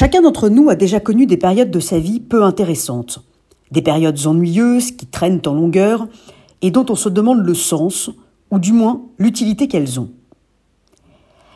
Chacun 0.00 0.22
d'entre 0.22 0.48
nous 0.48 0.70
a 0.70 0.76
déjà 0.76 1.00
connu 1.00 1.26
des 1.26 1.36
périodes 1.36 1.72
de 1.72 1.80
sa 1.80 1.98
vie 1.98 2.20
peu 2.20 2.44
intéressantes, 2.44 3.24
des 3.72 3.82
périodes 3.82 4.28
ennuyeuses 4.28 4.92
qui 4.92 5.06
traînent 5.06 5.42
en 5.44 5.54
longueur 5.54 6.06
et 6.62 6.70
dont 6.70 6.86
on 6.88 6.94
se 6.94 7.08
demande 7.08 7.44
le 7.44 7.54
sens, 7.54 8.08
ou 8.52 8.60
du 8.60 8.72
moins 8.72 9.02
l'utilité 9.18 9.66
qu'elles 9.66 9.98
ont. 9.98 10.10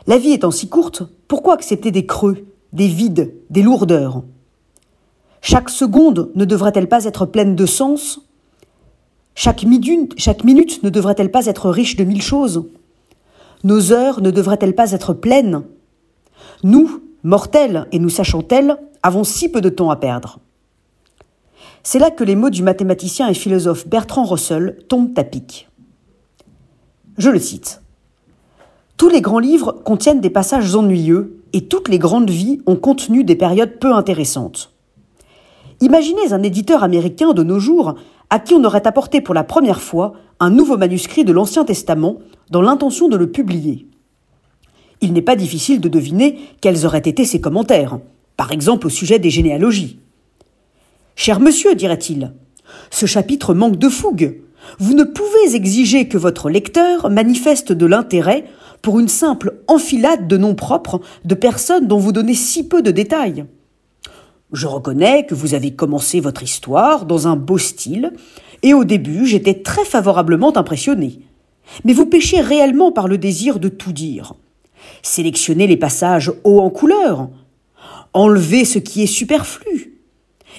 La 0.07 0.17
vie 0.17 0.33
étant 0.33 0.51
si 0.51 0.67
courte, 0.67 1.03
pourquoi 1.29 1.53
accepter 1.53 1.89
des 1.89 2.05
creux, 2.05 2.45
des 2.73 2.89
vides, 2.89 3.33
des 3.49 3.61
lourdeurs? 3.61 4.23
Chaque 5.39 5.69
seconde 5.69 6.29
ne 6.35 6.43
devrait-elle 6.43 6.89
pas 6.89 7.05
être 7.05 7.25
pleine 7.25 7.55
de 7.55 7.65
sens? 7.65 8.27
Chaque 9.35 9.63
minute, 9.63 10.15
chaque 10.17 10.43
minute 10.43 10.83
ne 10.83 10.89
devrait-elle 10.89 11.31
pas 11.31 11.45
être 11.45 11.69
riche 11.69 11.95
de 11.95 12.03
mille 12.03 12.21
choses? 12.21 12.65
Nos 13.63 13.93
heures 13.93 14.19
ne 14.19 14.31
devraient-elles 14.31 14.75
pas 14.75 14.91
être 14.91 15.13
pleines? 15.13 15.63
Nous, 16.63 16.99
mortels 17.23 17.87
et 17.91 17.99
nous 17.99 18.09
sachant 18.09 18.41
tels, 18.41 18.77
avons 19.01 19.23
si 19.23 19.49
peu 19.49 19.61
de 19.61 19.69
temps 19.69 19.89
à 19.89 19.95
perdre. 19.95 20.39
C'est 21.83 21.99
là 21.99 22.11
que 22.11 22.23
les 22.23 22.35
mots 22.35 22.49
du 22.49 22.63
mathématicien 22.63 23.27
et 23.27 23.33
philosophe 23.33 23.87
Bertrand 23.87 24.23
Russell 24.23 24.77
tombent 24.87 25.17
à 25.17 25.23
pic. 25.23 25.69
Je 27.17 27.29
le 27.29 27.39
cite. 27.39 27.81
Tous 28.97 29.09
les 29.09 29.21
grands 29.21 29.39
livres 29.39 29.73
contiennent 29.83 30.21
des 30.21 30.29
passages 30.29 30.75
ennuyeux 30.75 31.41
et 31.51 31.67
toutes 31.67 31.89
les 31.89 31.99
grandes 31.99 32.29
vies 32.29 32.61
ont 32.65 32.75
contenu 32.75 33.23
des 33.23 33.35
périodes 33.35 33.79
peu 33.79 33.93
intéressantes. 33.93 34.71
Imaginez 35.81 36.31
un 36.31 36.43
éditeur 36.43 36.83
américain 36.83 37.33
de 37.33 37.43
nos 37.43 37.59
jours 37.59 37.95
à 38.29 38.39
qui 38.39 38.53
on 38.53 38.63
aurait 38.63 38.87
apporté 38.87 39.19
pour 39.19 39.33
la 39.33 39.43
première 39.43 39.81
fois 39.81 40.13
un 40.39 40.49
nouveau 40.49 40.77
manuscrit 40.77 41.25
de 41.25 41.33
l'Ancien 41.33 41.65
Testament 41.65 42.17
dans 42.49 42.61
l'intention 42.61 43.09
de 43.09 43.17
le 43.17 43.29
publier. 43.29 43.87
Il 45.03 45.11
n'est 45.11 45.21
pas 45.21 45.35
difficile 45.35 45.81
de 45.81 45.89
deviner 45.89 46.39
quels 46.61 46.85
auraient 46.85 46.99
été 46.99 47.25
ses 47.25 47.41
commentaires, 47.41 47.99
par 48.37 48.53
exemple 48.53 48.87
au 48.87 48.89
sujet 48.89 49.19
des 49.19 49.29
généalogies. 49.29 49.99
Cher 51.17 51.41
monsieur, 51.41 51.75
dirait-il, 51.75 52.31
ce 52.89 53.05
chapitre 53.05 53.53
manque 53.53 53.75
de 53.75 53.89
fougue. 53.89 54.39
Vous 54.79 54.93
ne 54.93 55.03
pouvez 55.03 55.55
exiger 55.55 56.07
que 56.07 56.17
votre 56.17 56.49
lecteur 56.49 57.09
manifeste 57.09 57.73
de 57.73 57.85
l'intérêt 57.85 58.45
pour 58.81 58.97
une 58.97 59.09
simple 59.09 59.59
enfilade 59.67 60.29
de 60.29 60.37
noms 60.37 60.55
propres 60.55 61.01
de 61.25 61.35
personnes 61.35 61.85
dont 61.85 61.99
vous 61.99 62.13
donnez 62.13 62.33
si 62.33 62.65
peu 62.65 62.81
de 62.81 62.91
détails. 62.91 63.43
Je 64.53 64.67
reconnais 64.67 65.25
que 65.25 65.35
vous 65.35 65.53
avez 65.53 65.71
commencé 65.71 66.21
votre 66.21 66.43
histoire 66.43 67.05
dans 67.05 67.27
un 67.27 67.35
beau 67.35 67.57
style, 67.57 68.13
et 68.61 68.73
au 68.73 68.85
début 68.85 69.25
j'étais 69.25 69.63
très 69.63 69.83
favorablement 69.83 70.55
impressionné. 70.55 71.19
Mais 71.83 71.91
vous 71.91 72.05
péchez 72.05 72.39
réellement 72.39 72.93
par 72.93 73.09
le 73.09 73.17
désir 73.17 73.59
de 73.59 73.67
tout 73.67 73.91
dire. 73.91 74.35
Sélectionnez 75.03 75.67
les 75.67 75.77
passages 75.77 76.31
hauts 76.45 76.61
en 76.61 76.69
couleur, 76.69 77.29
enlevez 78.13 78.63
ce 78.63 78.79
qui 78.79 79.03
est 79.03 79.07
superflu, 79.07 79.99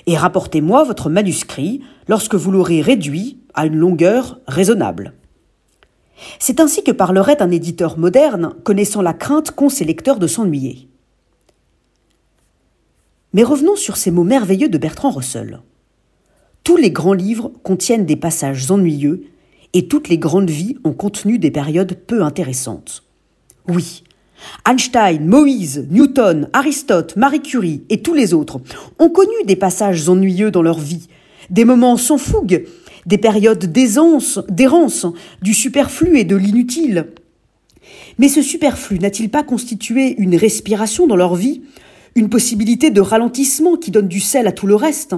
et 0.07 0.19
rapportez-moi 0.19 0.85
votre 0.85 1.09
manuscrit 1.09 1.81
lorsque 2.09 2.35
vous 2.35 2.53
l'aurez 2.53 2.83
réduit 2.83 3.39
à 3.55 3.65
une 3.65 3.77
longueur 3.77 4.39
raisonnable. 4.47 5.15
C'est 6.39 6.61
ainsi 6.61 6.85
que 6.85 6.93
parlerait 6.93 7.41
un 7.41 7.51
éditeur 7.51 7.99
moderne 7.99 8.55
connaissant 8.65 9.01
la 9.01 9.15
crainte 9.15 9.51
qu'ont 9.51 9.71
ses 9.71 9.87
lecteurs 9.87 10.19
de 10.19 10.27
s'ennuyer. 10.27 10.89
Mais 13.33 13.45
revenons 13.45 13.77
sur 13.77 13.97
ces 13.97 14.11
mots 14.11 14.25
merveilleux 14.25 14.69
de 14.69 14.79
Bertrand 14.79 15.11
Russell. 15.11 15.61
Tous 16.65 16.77
les 16.77 16.91
grands 16.91 17.15
livres 17.15 17.51
contiennent 17.63 18.07
des 18.07 18.17
passages 18.17 18.71
ennuyeux 18.71 19.25
et 19.73 19.89
toutes 19.89 20.09
les 20.09 20.19
grandes 20.19 20.51
vies 20.51 20.77
ont 20.85 20.93
contenu 20.93 21.39
des 21.39 21.51
périodes 21.51 21.95
peu 22.07 22.23
intéressantes. 22.23 23.03
Oui, 23.69 24.05
Einstein, 24.67 25.27
Moïse, 25.27 25.87
Newton, 25.91 26.49
Aristote, 26.53 27.17
Marie 27.17 27.43
Curie 27.43 27.83
et 27.91 28.03
tous 28.03 28.15
les 28.15 28.35
autres 28.35 28.61
ont 28.99 29.09
connu 29.09 29.35
des 29.47 29.57
passages 29.57 30.09
ennuyeux 30.09 30.51
dans 30.51 30.63
leur 30.63 30.79
vie, 30.79 31.09
des 31.51 31.65
moments 31.65 31.97
sans 31.97 32.19
fougue, 32.19 32.65
des 33.07 33.19
périodes 33.19 33.67
d'aisance, 33.67 34.41
d'errance, 34.49 35.07
du 35.43 35.55
superflu 35.55 36.19
et 36.19 36.25
de 36.25 36.37
l'inutile. 36.37 37.09
Mais 38.19 38.29
ce 38.29 38.43
superflu 38.43 38.99
n'a-t-il 38.99 39.31
pas 39.31 39.43
constitué 39.43 40.15
une 40.19 40.37
respiration 40.37 41.07
dans 41.07 41.17
leur 41.17 41.35
vie, 41.35 41.63
une 42.15 42.31
possibilité 42.31 42.91
de 42.91 43.01
ralentissement 43.01 43.77
qui 43.77 43.91
donne 43.91 44.09
du 44.09 44.21
sel 44.21 44.47
à 44.47 44.53
tout 44.53 44.67
le 44.67 44.77
reste? 44.77 45.15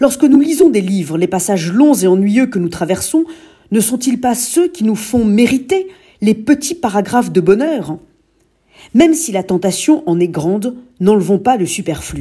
Lorsque 0.00 0.24
nous 0.24 0.40
lisons 0.40 0.70
des 0.70 0.80
livres, 0.80 1.18
les 1.18 1.26
passages 1.26 1.72
longs 1.72 1.94
et 1.94 2.06
ennuyeux 2.06 2.46
que 2.46 2.58
nous 2.58 2.68
traversons 2.68 3.24
ne 3.70 3.80
sont-ils 3.80 4.20
pas 4.20 4.34
ceux 4.34 4.68
qui 4.68 4.84
nous 4.84 4.96
font 4.96 5.24
mériter 5.24 5.88
les 6.22 6.34
petits 6.34 6.74
paragraphes 6.74 7.32
de 7.32 7.40
bonheur? 7.40 7.98
Même 8.94 9.14
si 9.14 9.32
la 9.32 9.42
tentation 9.42 10.02
en 10.08 10.18
est 10.20 10.28
grande, 10.28 10.74
n'enlevons 11.00 11.38
pas 11.38 11.56
le 11.56 11.66
superflu. 11.66 12.16